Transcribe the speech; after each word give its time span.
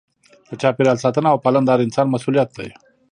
د 0.49 0.51
چاپیریال 0.61 0.97
ساتنه 1.03 1.27
او 1.31 1.41
پالنه 1.43 1.65
د 1.65 1.69
هر 1.73 1.79
انسان 1.85 2.07
مسؤلیت 2.13 2.49
دی. 2.57 2.69